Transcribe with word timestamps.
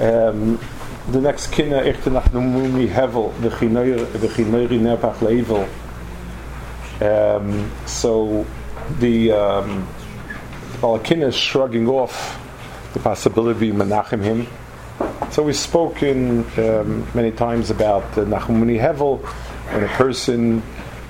Um, 0.00 0.58
the 1.10 1.20
next 1.20 1.52
kina 1.52 1.82
echte 1.82 2.10
nach 2.10 2.24
hevel 2.28 3.32
v'chinoiri 3.40 4.78
nepach 4.80 5.20
level. 5.20 5.66
Um, 7.00 7.70
so 7.86 8.46
the 8.98 9.32
um, 9.32 9.88
Balakina 10.80 11.28
is 11.28 11.36
shrugging 11.36 11.88
off 11.88 12.38
the 12.92 13.00
possibility 13.00 13.70
of 13.70 13.76
Menachem 13.76 14.22
him. 14.22 14.46
So 15.30 15.42
we've 15.42 15.56
spoken 15.56 16.44
um, 16.58 17.06
many 17.14 17.30
times 17.30 17.70
about 17.70 18.14
the 18.14 18.24
Nachumuni 18.24 18.78
Hevel, 18.80 19.20
when 19.72 19.84
a 19.84 19.88
person 19.88 20.60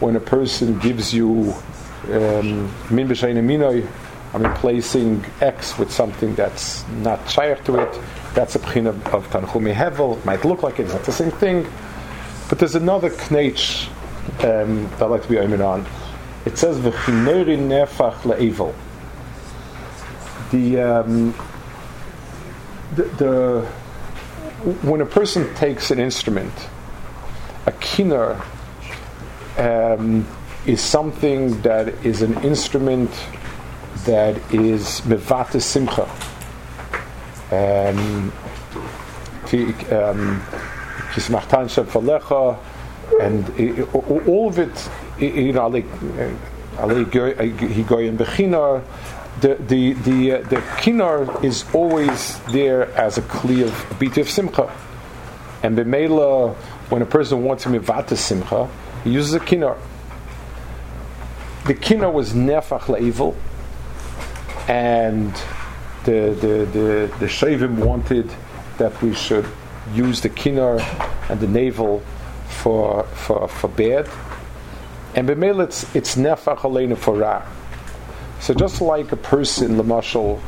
when 0.01 0.17
a 0.17 0.21
person 0.21 0.79
gives 0.79 1.13
you 1.13 1.55
min 2.09 2.71
um, 2.93 3.89
I'm 4.33 4.45
replacing 4.45 5.25
X 5.41 5.77
with 5.79 5.91
something 5.91 6.35
that's 6.37 6.87
not 6.89 7.29
shaykh 7.29 7.65
to 7.65 7.81
it. 7.81 8.01
That's 8.35 8.55
a 8.55 8.61
pchin 8.61 8.87
of, 8.87 9.07
of 9.09 9.29
Hevel. 9.29 10.19
It 10.19 10.25
might 10.25 10.45
look 10.45 10.63
like 10.63 10.79
it's 10.79 10.93
not 10.93 11.03
the 11.05 11.13
same 11.13 11.33
thing. 11.33 11.67
But 12.49 12.61
there's 12.61 12.77
another 12.77 13.11
knech 13.11 13.89
um, 14.45 14.89
that 14.91 15.03
I'd 15.03 15.07
like 15.07 15.23
to 15.23 15.29
be 15.29 15.37
aiming 15.37 15.61
on. 15.61 15.85
It 16.45 16.59
says, 16.59 16.79
V'chineri 16.79 17.59
nefach 17.59 18.21
le'evil. 18.23 18.75
The, 20.53 20.81
um, 20.81 21.35
the, 22.95 23.03
the, 23.03 23.67
when 24.83 25.01
a 25.01 25.07
person 25.07 25.53
takes 25.55 25.91
an 25.91 25.99
instrument, 25.99 26.53
a 27.67 27.73
kinnor 27.73 28.45
um, 29.59 30.27
is 30.67 30.81
something 30.81 31.61
that 31.63 31.89
is 32.07 32.23
an 32.23 32.43
instrument 32.45 33.11
that 34.05 34.37
is 34.53 35.01
mevata 35.03 35.61
simcha. 35.61 36.09
Um, 37.53 38.33
um 39.93 40.41
and 43.21 43.51
all 43.93 44.49
of 44.49 44.59
it, 44.59 44.91
you 45.19 45.53
know, 45.53 45.69
like 45.69 45.85
he 46.81 47.81
in 48.07 48.17
bechinar. 48.17 48.83
The 49.41 49.55
the 49.55 49.93
the 49.95 50.33
uh, 50.33 50.41
the 50.49 50.57
kinar 50.83 51.43
is 51.43 51.65
always 51.73 52.39
there 52.53 52.91
as 52.93 53.17
a 53.17 53.23
kli 53.23 53.65
of 53.65 53.99
beat 53.99 54.19
of 54.19 54.29
simcha, 54.29 54.71
and 55.63 55.79
b'meila 55.79 56.55
when 56.91 57.01
a 57.01 57.07
person 57.07 57.45
wants 57.45 57.63
to 57.63 57.71
mivata 57.71 58.17
simcha, 58.17 58.69
he 59.05 59.11
uses 59.11 59.33
a 59.35 59.41
kinar. 59.41 59.79
The 61.65 61.75
kinar 61.75 62.13
was 62.13 62.33
nefach 62.33 62.83
le'evil, 62.83 63.35
and 64.69 65.33
the 66.05 66.37
the 66.41 66.69
the 66.73 67.15
the 67.19 67.27
shavim 67.27 67.85
wanted 67.85 68.31
that 68.79 69.01
we 69.03 69.15
should 69.15 69.47
use 69.95 70.21
the 70.21 70.29
kinar 70.29 70.81
and 71.29 71.41
the 71.41 71.49
navel 71.49 72.03
for 72.49 73.05
for 73.05 73.49
for 73.49 73.69
bad, 73.69 74.09
and 75.15 75.29
b'meila 75.29 75.65
it's 75.65 75.95
it's 75.95 76.17
nefach 76.17 76.99
for 76.99 77.15
ra. 77.17 77.43
So 78.41 78.55
just 78.55 78.81
like 78.81 79.13
a 79.13 79.17
person, 79.17 79.77
lamashal, 79.77 80.41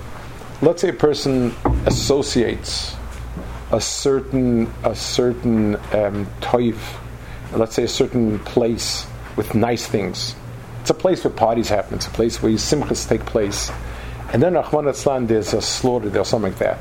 let's 0.63 0.81
say 0.81 0.89
a 0.89 0.95
person 0.95 1.55
associates 1.85 2.97
a 3.73 3.81
certain 3.81 4.73
a 4.85 4.95
certain 4.95 5.77
um, 5.93 6.27
let's 7.55 7.75
say 7.75 7.85
a 7.85 7.89
certain 7.89 8.39
place 8.41 9.07
with 9.37 9.55
nice 9.55 9.87
things. 9.87 10.35
It's 10.83 10.91
a 10.91 10.95
place 10.95 11.25
where 11.25 11.33
parties 11.33 11.69
happen. 11.69 11.95
It's 11.95 12.07
a 12.07 12.11
place 12.11 12.43
where 12.43 12.53
simchas 12.53 13.09
take 13.09 13.25
place, 13.25 13.71
and 14.33 14.43
then 14.43 14.55
Rahman 14.55 14.87
Atzlan, 14.87 15.29
there's 15.29 15.55
a 15.55 15.63
slaughter, 15.63 16.09
there's 16.09 16.29
something 16.29 16.53
like 16.53 16.59
that. 16.61 16.79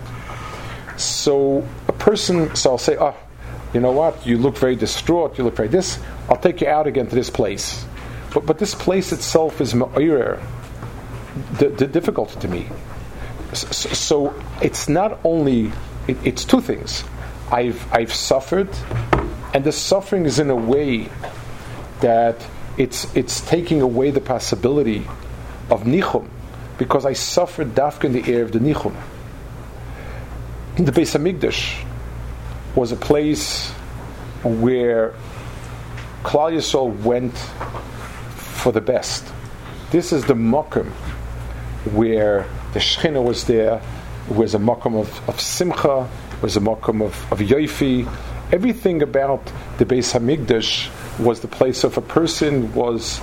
So 1.00 1.68
a 1.88 1.94
person, 1.94 2.56
so 2.56 2.72
I'll 2.72 2.78
say, 2.78 2.98
oh, 3.00 3.16
you 3.74 3.80
know 3.80 3.92
what? 3.92 4.26
You 4.26 4.38
look 4.38 4.58
very 4.58 4.76
distraught. 4.76 5.38
You 5.38 5.46
look 5.46 5.56
very 5.56 5.70
this. 5.70 6.00
I'll 6.30 6.38
take 6.38 6.62
you 6.62 6.68
out 6.68 6.88
again 6.88 7.08
to 7.08 7.16
this 7.16 7.30
place. 7.30 7.86
But 8.34 8.46
but 8.46 8.59
this 8.59 8.75
place 8.75 9.12
itself 9.12 9.62
is 9.62 9.74
ma'ir, 9.74 10.42
the, 11.58 11.70
the 11.70 11.88
difficulty 11.88 12.40
to 12.42 12.48
me. 12.48 12.68
So, 13.54 13.68
so 13.72 14.44
it's 14.62 14.90
not 14.90 15.20
only 15.24 15.72
it, 16.08 16.18
it's 16.24 16.44
two 16.44 16.62
things. 16.62 17.04
I've 17.52 17.81
I've 17.94 18.14
suffered, 18.14 18.70
and 19.54 19.64
the 19.64 19.72
suffering 19.72 20.25
is 20.25 20.40
in 20.40 20.50
a 20.50 20.56
way 20.56 21.09
that 22.02 22.46
it's 22.78 23.14
it's 23.16 23.42
taking 23.42 23.81
away 23.81 24.12
the 24.12 24.22
possibility 24.22 25.08
of 25.70 25.84
nichum, 25.84 26.28
because 26.81 27.06
I 27.06 27.14
suffered 27.14 27.75
dafka 27.75 28.06
in 28.06 28.14
the 28.14 28.34
air 28.34 28.42
of 28.42 28.52
the 28.52 28.58
nichum. 28.58 28.96
In 30.78 30.86
The 30.86 30.92
Beis 30.92 31.14
Hamikdash 31.16 31.86
was 32.74 32.92
a 32.92 32.96
place 32.96 33.69
where 34.42 35.14
Klal 36.24 36.53
Yisrael 36.53 36.92
went 37.03 37.38
for 37.38 38.72
the 38.72 38.81
best. 38.81 39.31
This 39.92 40.12
is 40.12 40.25
the 40.25 40.34
mokum 40.34 40.88
where 41.94 42.47
the 42.74 42.80
Shechina 42.80 43.24
was 43.24 43.44
there, 43.44 43.80
was 44.28 44.56
a 44.56 44.58
mokum 44.58 45.00
of, 45.00 45.30
of 45.30 45.40
simcha, 45.40 46.09
was 46.42 46.58
a 46.58 46.62
mokum 46.62 47.03
of, 47.03 47.31
of 47.31 47.42
yoifi. 47.42 48.12
Everything 48.52 49.03
about 49.03 49.46
the 49.78 49.86
Beis 49.86 50.19
Hamikdash 50.19 50.90
was 51.19 51.42
the 51.42 51.48
place 51.48 51.84
of 51.84 51.96
a 52.00 52.02
person 52.02 52.74
was 52.74 53.22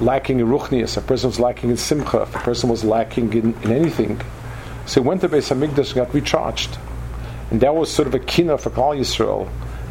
lacking 0.00 0.40
in 0.40 0.46
ruchnias, 0.46 0.96
a 0.96 1.00
person 1.00 1.28
was 1.28 1.40
lacking 1.40 1.70
in 1.70 1.76
simcha, 1.76 2.22
if 2.22 2.34
a 2.34 2.38
person 2.38 2.68
was 2.68 2.84
lacking 2.84 3.32
in, 3.32 3.54
in 3.62 3.72
anything. 3.72 4.20
So 4.86 5.02
he 5.02 5.08
went 5.08 5.20
to 5.22 5.28
Beis 5.28 5.54
Hamikdash 5.54 5.88
and 5.88 6.06
got 6.06 6.14
recharged. 6.14 6.78
And 7.50 7.60
that 7.60 7.74
was 7.74 7.90
sort 7.90 8.08
of 8.08 8.14
a 8.14 8.18
kina 8.18 8.58
for 8.58 8.70
Klal 8.70 8.98
Yisrael, 8.98 9.48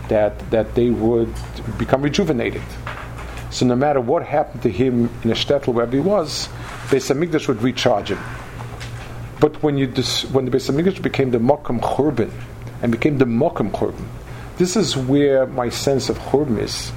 that, 0.10 0.52
that 0.52 0.76
they 0.76 0.90
would 0.90 1.34
become 1.78 2.02
rejuvenated. 2.02 2.62
So 3.50 3.66
no 3.66 3.76
matter 3.76 4.02
what 4.02 4.24
happened 4.24 4.64
to 4.64 4.70
him 4.70 5.10
in 5.24 5.32
a 5.32 5.34
shtetl, 5.34 5.74
wherever 5.74 5.92
he 5.92 6.00
was, 6.00 6.48
Beis 6.88 7.14
Hamikdash 7.14 7.48
would 7.48 7.62
recharge 7.62 8.12
him. 8.12 8.20
But 9.40 9.62
when 9.62 9.78
you 9.78 9.88
dis, 9.88 10.24
when 10.32 10.46
the 10.46 10.52
Beis 10.52 10.72
Hamikdash 10.72 11.02
became 11.02 11.32
the 11.32 11.38
Mokum 11.38 11.80
Churban 11.80 12.32
and 12.82 12.92
became 12.92 13.18
the 13.18 13.26
Mokum 13.26 13.72
Churban, 13.72 14.06
this 14.58 14.76
is 14.76 14.98
where 14.98 15.46
my 15.46 15.70
sense 15.70 16.10
of 16.10 16.18
Churban 16.18 16.60
is. 16.60 16.92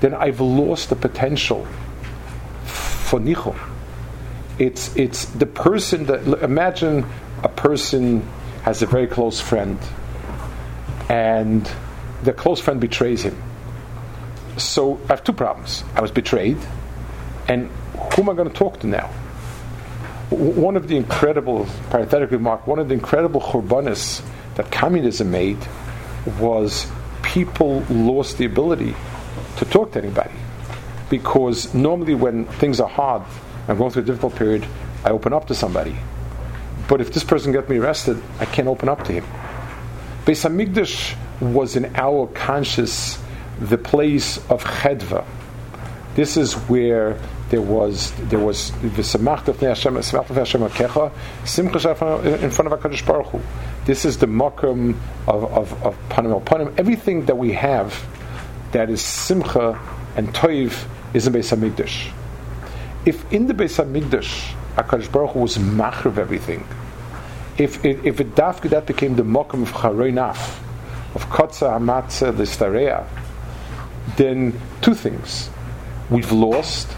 Then 0.00 0.14
I've 0.14 0.40
lost 0.40 0.90
the 0.90 0.96
potential 0.96 1.66
for 3.12 3.20
Nichol. 3.20 3.54
It's 4.58 4.96
it's 4.96 5.26
the 5.26 5.44
person 5.44 6.06
that 6.06 6.26
imagine 6.42 7.04
a 7.42 7.48
person 7.50 8.26
has 8.62 8.80
a 8.80 8.86
very 8.86 9.06
close 9.06 9.38
friend, 9.38 9.78
and 11.10 11.70
the 12.22 12.32
close 12.32 12.58
friend 12.58 12.80
betrays 12.80 13.20
him. 13.20 13.36
So 14.56 14.98
I 15.04 15.08
have 15.08 15.24
two 15.24 15.34
problems. 15.34 15.84
I 15.94 16.00
was 16.00 16.10
betrayed, 16.10 16.56
and 17.48 17.68
who 18.14 18.22
am 18.22 18.30
I 18.30 18.34
going 18.34 18.48
to 18.48 18.54
talk 18.54 18.80
to 18.80 18.86
now? 18.86 19.08
One 20.30 20.78
of 20.78 20.88
the 20.88 20.96
incredible, 20.96 21.66
parenthetic 21.90 22.30
remark, 22.30 22.66
one 22.66 22.78
of 22.78 22.88
the 22.88 22.94
incredible 22.94 23.42
churbanis 23.42 24.22
that 24.54 24.72
communism 24.72 25.30
made 25.30 25.58
was 26.40 26.90
people 27.20 27.84
lost 27.90 28.38
the 28.38 28.46
ability 28.46 28.94
to 29.58 29.66
talk 29.66 29.92
to 29.92 29.98
anybody. 29.98 30.32
Because 31.12 31.72
normally 31.74 32.14
when 32.14 32.46
things 32.46 32.80
are 32.80 32.88
hard, 32.88 33.22
I'm 33.68 33.76
going 33.76 33.90
through 33.90 34.04
a 34.04 34.06
difficult 34.06 34.34
period, 34.34 34.66
I 35.04 35.10
open 35.10 35.34
up 35.34 35.46
to 35.48 35.54
somebody. 35.54 35.94
But 36.88 37.02
if 37.02 37.12
this 37.12 37.22
person 37.22 37.52
gets 37.52 37.68
me 37.68 37.76
arrested, 37.76 38.22
I 38.40 38.46
can't 38.46 38.66
open 38.66 38.88
up 38.88 39.04
to 39.04 39.12
him. 39.12 39.24
Beis 40.24 40.48
Hamikdash 40.48 41.14
was 41.38 41.76
in 41.76 41.94
our 41.96 42.28
conscious 42.28 43.22
the 43.60 43.76
place 43.76 44.38
of 44.48 44.64
chedva. 44.64 45.26
This 46.14 46.38
is 46.38 46.54
where 46.54 47.20
there 47.50 47.60
was 47.60 48.12
there 48.30 48.38
was 48.38 48.70
akecha 48.70 49.92
simcha 51.44 51.90
in 52.42 52.50
front 52.50 52.72
of 52.72 52.80
Hakadosh 52.80 53.04
Baruch 53.04 53.26
Hu. 53.26 53.40
This 53.84 54.06
is 54.06 54.16
the 54.16 54.26
makom 54.26 54.96
of 55.28 55.44
of, 55.44 55.82
of 55.82 55.94
panim 56.08 56.32
al 56.32 56.40
panim. 56.40 56.72
Everything 56.78 57.26
that 57.26 57.36
we 57.36 57.52
have 57.52 58.02
that 58.72 58.88
is 58.88 59.02
simcha 59.02 59.78
and 60.16 60.32
toiv 60.32 60.86
is 61.14 61.26
in 61.26 61.32
Beis 61.32 61.56
Hamikdash. 61.56 62.12
If 63.04 63.30
in 63.32 63.46
the 63.46 63.54
Beis 63.54 63.82
Hamikdash 63.82 64.54
Hakadosh 64.76 65.10
Baruch 65.10 65.32
Hu 65.32 65.40
was 65.40 65.56
of 66.06 66.18
everything, 66.18 66.66
if 67.58 67.84
if, 67.84 68.04
if 68.04 68.20
it 68.20 68.34
dafka 68.34 68.70
that 68.70 68.86
became 68.86 69.16
the 69.16 69.22
makom 69.22 69.62
of 69.62 69.72
charoinaf, 69.72 70.58
of 71.14 71.28
kotza 71.28 71.78
amatzah 71.78 72.32
listareya, 72.32 73.06
then 74.16 74.58
two 74.80 74.94
things: 74.94 75.50
we've 76.10 76.32
lost, 76.32 76.88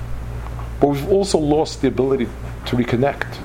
but 0.81 0.89
we've 0.89 1.09
also 1.11 1.39
lost 1.39 1.83
the 1.83 1.89
ability 1.89 2.29
to 2.67 2.77
reconnect. 2.77 3.39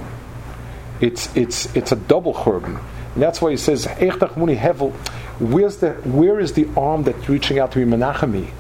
It's 1.02 1.36
it's 1.36 1.76
it's 1.76 1.92
a 1.92 1.96
double 1.96 2.34
churban. 2.34 2.80
And 3.16 3.24
that's 3.24 3.42
why 3.42 3.52
he 3.52 3.58
says, 3.58 3.86
hevel. 3.86 4.92
Where's 5.40 5.78
the 5.78 5.94
where 5.94 6.40
is 6.40 6.54
the 6.54 6.68
arm 6.78 7.04
that's 7.04 7.28
reaching 7.28 7.58
out 7.58 7.72
to 7.72 7.84
be 7.84 7.90
menachemi? 7.90 8.52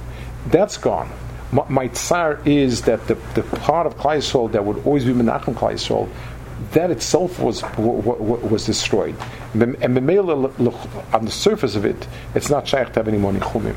That's 0.48 0.78
gone. 0.78 1.12
My, 1.52 1.88
tsar 1.88 2.40
is 2.46 2.84
that 2.84 3.08
the, 3.08 3.16
the 3.34 3.42
part 3.42 3.88
of 3.88 3.98
Klai 3.98 4.52
that 4.52 4.64
would 4.64 4.86
always 4.86 5.04
be 5.06 5.14
menachem 5.14 5.56
Klai 5.56 5.80
that 6.72 6.92
itself 6.92 7.40
was 7.40 7.64
was 7.78 8.66
destroyed. 8.66 9.16
And 9.54 9.76
on 9.84 11.26
the 11.26 11.32
surface 11.32 11.76
of 11.76 11.86
it, 11.86 12.08
it's 12.36 12.50
not 12.50 12.68
shaykh 12.68 12.90
to 12.94 13.00
have 13.00 13.08
any 13.08 13.18
more 13.18 13.32
nichumim. 13.32 13.76